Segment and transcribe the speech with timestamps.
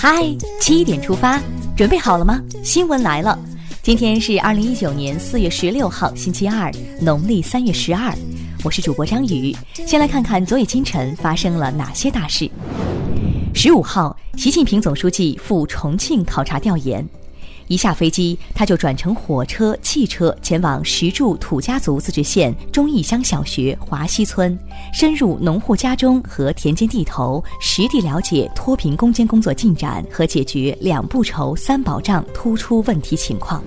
[0.00, 0.24] 嗨，
[0.60, 1.40] 七点出发，
[1.76, 2.42] 准备好了吗？
[2.64, 3.38] 新闻来了，
[3.80, 8.12] 今天是二零一九年四月十六号，星期二，农历三月十二。
[8.64, 9.56] 我是主播张宇，
[9.86, 12.50] 先来看看昨夜今晨发生了哪些大事。
[13.54, 17.08] 十五号，习近平总书记赴重庆考察调研。
[17.72, 24.58] 一下飞机，他就转乘火车、汽车前往石柱土家族自治县忠义乡小学华西村，
[24.92, 33.64] 深入农户家中和田间地头，实地了解脱贫攻坚工作进展和解决两不愁三保障突出问题情况。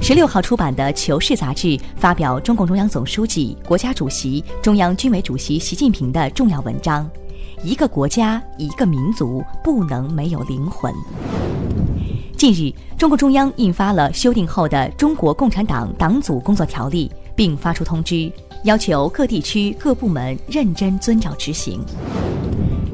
[0.00, 7.06] 十六号出版的《求是》杂志发表中共中央总书记、国家主席、中央军委主席习近平的重要文章：
[7.62, 10.90] 一个国家、一个民族不能没有灵魂。
[12.40, 18.32] 近日，中共中央印发了修订后的《中国共产党党组工作条例》，并发出通知，
[18.64, 21.84] 要求各地区各部门认真遵照执行。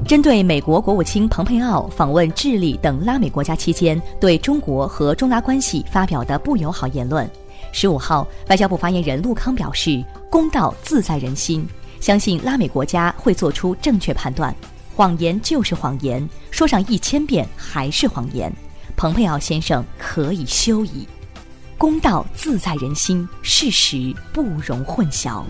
[0.05, 7.31] 针对美国国务卿蓬佩奥访问智利等拉美国家期间对中国和中拉关系发表的不友好言论，
[7.71, 11.65] 十五号，外交部发言人陆康表示：“公道自在人心，
[12.01, 14.53] 相信拉美国家会做出正确判断。
[14.97, 18.53] 谎言就是谎言，说上一千遍还是谎言。”
[18.97, 21.07] 蓬佩奥先生可以休矣，
[21.77, 25.43] 公道自在人心，事实不容混淆。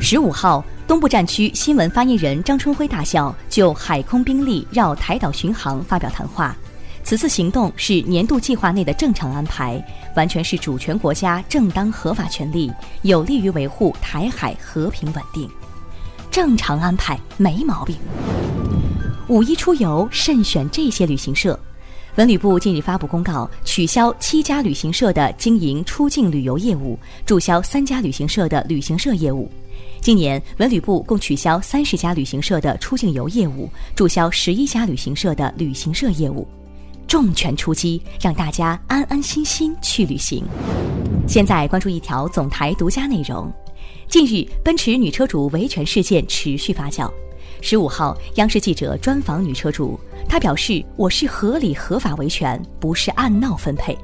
[0.00, 6.56] 十五号，东部战区新闻发言人张春辉大校就海空兵力绕台岛巡航发表谈话。
[7.04, 9.82] 此次行动是年度计划内的正常安排，
[10.16, 15.46] 完全是主权国家正当合法权利，有利于维护台海和平稳定。
[16.30, 17.94] 正常安排没毛病。
[19.28, 21.58] 五一出游慎选这些旅行社。
[22.18, 29.48] 文旅部近日发布公告，取消七家旅行社的经营出境旅游业务，注销三家旅行社的旅行社业务。
[30.00, 36.44] 今年，文旅部共取消三十家旅行社的出境游业务，注销十一家旅行社的旅行社业务，
[37.06, 40.42] 重拳出击，让大家安安心心去旅行。
[41.28, 43.48] 现在关注一条总台独家内容：
[44.08, 47.08] 近日，奔驰女车主维权事件持续发酵。
[47.60, 49.98] 十五号，央视记者专访女车主，
[50.28, 53.96] 她表示：“我是合理合法维权，不是按闹分配。”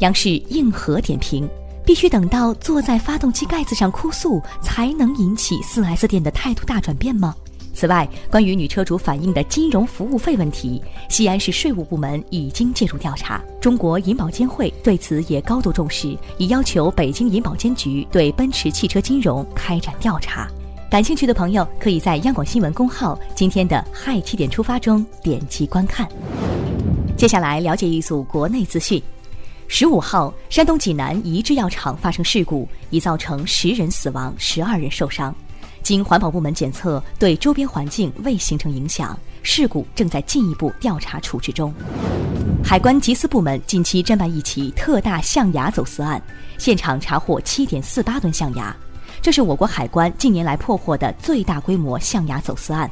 [0.00, 1.48] 央视硬核点评
[1.84, 7.34] ：“必须等到坐在发动机盖子上哭诉，才能引起四 S 店的态度大转变吗？”
[7.72, 20.50] 此外，关于女车主反映的金融服务费问题，西安市税务部门已经介入调查，中国银保监会对此也高度重视，已要求北京银保监局对奔驰汽车金融开展调查。
[20.90, 26.08] 感兴趣的朋友，可以在央广新闻公号今天的“嗨七点出发”中点击观看。
[27.16, 29.00] 接下来了解一组国内资讯：
[29.68, 35.32] 十五号，山东济南一制药厂发生事故，已造成十人死亡、十二人受伤。
[35.80, 41.72] 经环保部门检测，对周边环境未形成影响，事故正在进一步调查处置中。
[42.64, 46.20] 海关缉私部门近期侦办一起特大象牙走私案，
[46.58, 48.76] 现场查获七点四八吨象牙。
[49.22, 52.90] 这是我国海关近年来破获的最大规模象牙走私案。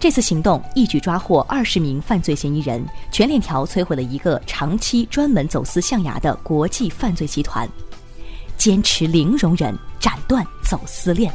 [0.00, 7.68] 这次行动一举抓获二十名犯罪嫌疑人，全链条摧毁了一个长期专门走私象牙的国际犯罪集团。
[8.56, 11.32] 坚持零容忍，斩断走私链。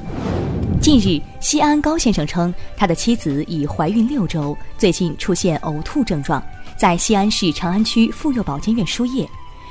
[0.81, 6.44] 近日，西安高先生称，他的妻子已怀孕六周，最近出现呕吐症状，
[6.78, 9.28] 在西安市长安区妇幼保健院输液。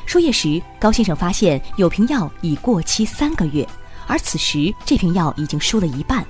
[0.06, 3.66] 输液时，高先生发现有瓶药已过期三个月。
[4.06, 6.24] 而此时，这瓶药已经输了一半。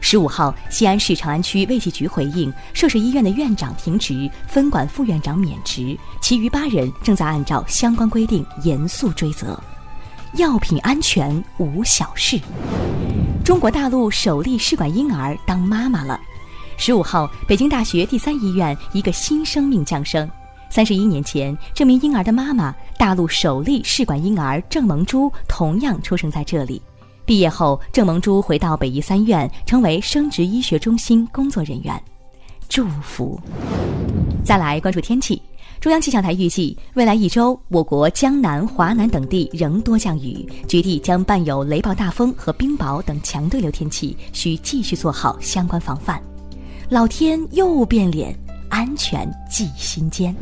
[0.00, 9.60] 十五号，西安市长安区卫计局回应，涉事医院的院长停职，分管副院长免职，其余八人正在按照相关规定严肃追责。
[10.34, 12.38] 药品安全无小事。
[13.44, 16.20] 中国大陆首例试管婴儿当妈妈了。
[16.76, 20.30] 十五号，北京大学第三医院一个新生命降生。
[20.70, 26.80] 三十一年前，这名婴儿的妈妈，大陆首例试管婴儿郑萌珠，同样出生在这里。
[27.28, 32.02] 毕业后，郑萌珠回到北医三院，成为生殖医学中心工作人员。
[32.70, 33.38] 祝福。
[34.42, 35.42] 再来关注天气，
[35.78, 46.18] 中央气象台预计，未来一周，我国江南、华南等地仍多降雨，局地将伴有雷暴大风和冰雹等强对流天气，需继续做好相关防范。
[46.88, 48.34] 老天又变脸，
[48.70, 50.34] 安全记心间。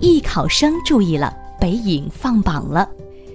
[0.00, 2.88] 艺考生注意了，北影放榜了。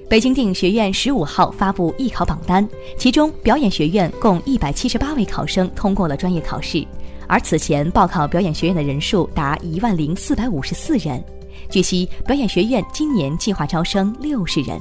[0.07, 6.85] 北京电影学院十五号发布艺考榜单，其中表演学院共一百七十八位考生通过了专业考试，
[7.27, 11.23] 而此前报考表演学院的人数达一万零四百五十四人。
[11.71, 14.79] 据悉，表演学院今年计划招生六十人，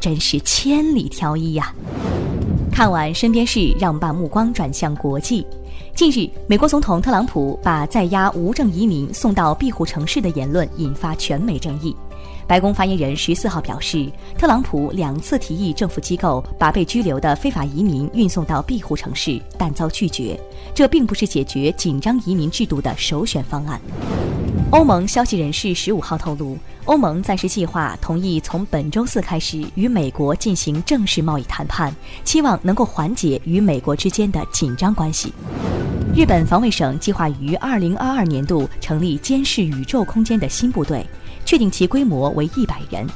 [0.00, 1.74] 真是千里挑一呀！
[2.70, 5.44] 看完身边事，让我们把目光转向国际。
[5.96, 11.96] 近日，美国总统特朗普把在押无证移民送到庇护城市的言论引发全美争议。
[12.52, 20.38] 白宫发言人十四号表示，特朗普两次提议政府机构把被拘留的非法移民运送到庇护城市，但遭拒绝。
[20.74, 23.80] 这并不是解决紧张移民制度的首选方案。
[24.70, 31.90] 欧盟消息人士十五号透露，欧盟暂时计划同意从本周四开始与美国进行正式贸易谈判，
[32.22, 35.32] 期望能够缓解与美国之间的紧张关系。
[36.14, 41.02] 日本防卫省计划于二零二二年度成立监视宇宙空间的新部队，
[41.44, 43.06] 确定其规模为一百人。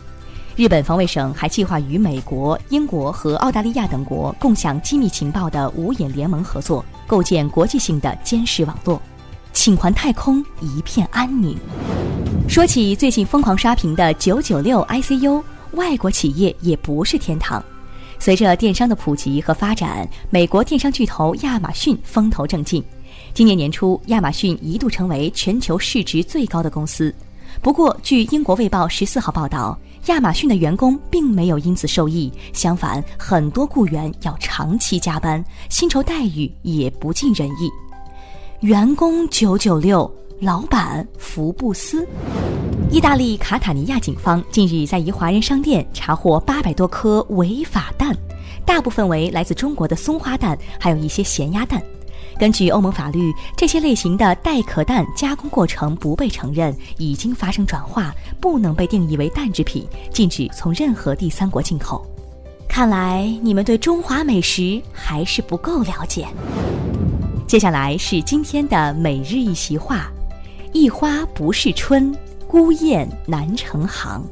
[0.54, 9.00] 日本防卫省还计划与美国、英国和澳大利亚等国共享机密情报的五眼联盟合作，构建国际性的监视网络。
[9.52, 11.58] 请还太空一片安宁。
[12.48, 15.42] 说起最近疯狂刷屏的九九六 ICU，
[15.72, 17.62] 外国企业也不是天堂。
[18.18, 22.82] 随着电商的普及和发展，美国电商巨头亚马逊风头正劲。
[23.34, 27.14] 今年年初，亚马逊一度成为全球市值最高的公司。
[27.62, 29.76] 不过，据英国《卫报》十四号报道，
[30.06, 37.70] 亚马逊的员工并没有因此受益，相反，很多雇员要长期加班，薪酬待遇也不尽人意。
[38.60, 40.08] 员工九九六，
[40.40, 42.06] 老板福布斯。
[42.88, 48.16] 意大利卡塔尼亚警方近日在一华人商店查获八百多颗违法蛋，
[48.64, 51.82] 大部分为来自中国的松花蛋，还有一些咸鸭蛋。
[52.38, 62.04] 根据欧盟法律，这些类型的带壳蛋加工过程不被承认，已经发生转化，不能被定义为蛋制品，禁止从任何第三国进口。
[62.68, 66.26] 看来你们对中华美食还是不够了解。
[67.46, 70.10] 接下来是今天的每日一席话：
[70.72, 72.14] 一花不是春。
[72.48, 74.24] 孤雁南成行。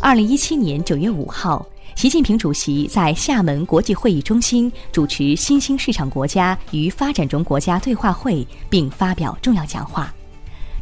[0.00, 10.12] 二零一七年九月五号，习近平主席在厦门国际会议中心主持新兴市场国家与发展中国家对话会，并发表重要讲话。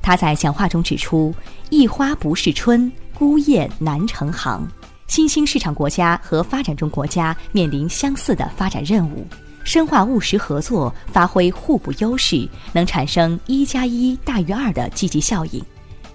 [0.00, 1.32] 他在讲话中指出
[1.70, 4.66] ：“一花不是春，孤雁难成行。
[5.06, 9.26] 新兴市场国家和发展中国家面临相似的发展任务，
[9.62, 15.62] 深化务实合作，发挥互补优势，能产生一加一大于二的积极效应。”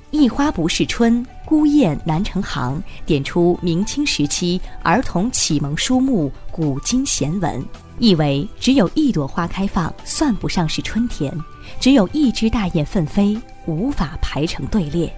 [0.09, 7.65] 一花不是春，孤雁南成行，点出明清时期儿童启蒙书目古今贤文，
[7.99, 11.31] 意为只有一朵花开放，算不上是春天；
[11.79, 15.09] 只有一只大雁奋飞，无法排成队列。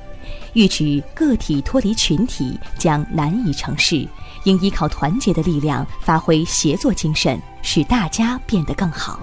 [0.53, 4.07] 欲指个体脱离群体将难以成事，
[4.43, 9.19] 应依靠团结的力量，发挥协作精神，使大家变得更好。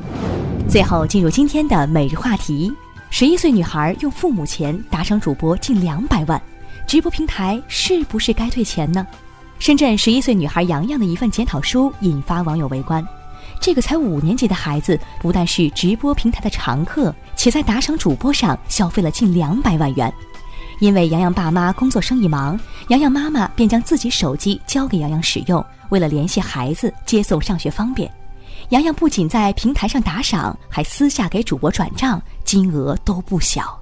[0.69, 2.73] 最后进入今天的每日话题。
[3.11, 6.43] 十一岁女孩用父母钱打赏主播近两百万，
[6.87, 9.05] 直播平台是不是该退钱呢？
[9.59, 13.05] 深圳十一岁女孩洋洋的一份检讨书引发网友围观。
[13.61, 20.13] 这个才五年级的孩子不但是直播平台的常客，且在打赏主播上消费了近两百万元。
[20.79, 22.59] 因为洋洋爸妈工作生意忙，
[22.89, 28.09] 洋洋妈妈便将自己手机交给洋洋使用，为了联系孩子、接送上学方便。
[28.69, 33.77] 洋洋不仅在平台上打赏，还私下给主播转账，金额都不小。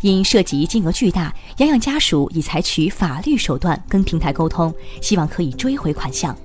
[0.00, 6.36] 因涉及金额巨大，洋洋家属已采取法律手段跟平台沟通，希望可以追回款项。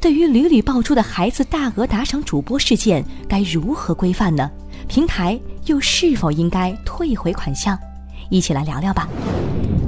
[0.00, 4.50] 对于屡屡爆出的孩子大额打赏主播事件，该如何规范呢？
[4.88, 7.78] 平台又是否应该退回款项？
[8.28, 9.08] 一起来聊聊吧。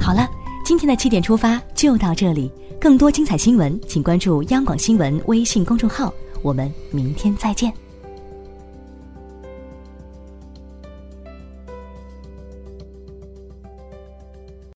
[0.01, 0.29] 好了，
[0.65, 6.13] 今天的七点出发就到这里，更多精彩新闻，请关注央广新闻微信公众号。
[6.43, 7.84] 我们明天再见。